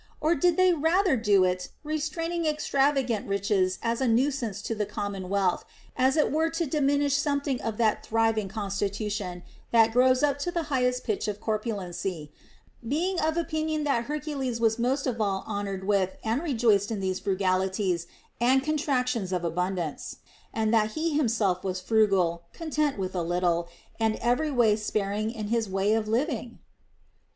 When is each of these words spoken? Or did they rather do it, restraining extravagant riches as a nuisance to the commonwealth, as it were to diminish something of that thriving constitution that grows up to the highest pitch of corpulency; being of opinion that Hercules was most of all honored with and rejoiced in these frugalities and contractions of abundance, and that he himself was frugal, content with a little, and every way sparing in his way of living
Or 0.19 0.33
did 0.33 0.57
they 0.57 0.73
rather 0.73 1.15
do 1.15 1.43
it, 1.43 1.69
restraining 1.83 2.47
extravagant 2.47 3.27
riches 3.27 3.77
as 3.83 4.01
a 4.01 4.07
nuisance 4.07 4.63
to 4.63 4.73
the 4.73 4.87
commonwealth, 4.87 5.63
as 5.95 6.17
it 6.17 6.31
were 6.31 6.49
to 6.49 6.65
diminish 6.65 7.13
something 7.15 7.61
of 7.61 7.77
that 7.77 8.03
thriving 8.03 8.47
constitution 8.47 9.43
that 9.69 9.91
grows 9.91 10.23
up 10.23 10.39
to 10.39 10.49
the 10.49 10.63
highest 10.73 11.03
pitch 11.03 11.27
of 11.27 11.39
corpulency; 11.39 12.31
being 12.89 13.19
of 13.19 13.37
opinion 13.37 13.83
that 13.83 14.05
Hercules 14.05 14.59
was 14.59 14.79
most 14.79 15.05
of 15.05 15.21
all 15.21 15.43
honored 15.45 15.83
with 15.83 16.17
and 16.23 16.41
rejoiced 16.41 16.89
in 16.89 16.99
these 16.99 17.19
frugalities 17.19 18.07
and 18.41 18.63
contractions 18.63 19.31
of 19.31 19.43
abundance, 19.45 20.15
and 20.51 20.73
that 20.73 20.93
he 20.93 21.11
himself 21.15 21.63
was 21.63 21.79
frugal, 21.79 22.41
content 22.53 22.97
with 22.97 23.13
a 23.13 23.21
little, 23.21 23.69
and 23.99 24.15
every 24.15 24.49
way 24.49 24.75
sparing 24.75 25.29
in 25.29 25.49
his 25.49 25.69
way 25.69 25.93
of 25.93 26.07
living 26.07 26.57